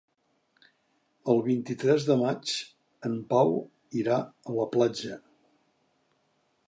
El 1.33 1.41
vint-i-tres 1.47 2.07
de 2.07 2.17
maig 2.21 2.53
en 3.09 3.19
Pau 3.35 3.53
irà 4.01 4.19
a 4.23 4.57
la 4.57 4.67
platja. 4.75 5.21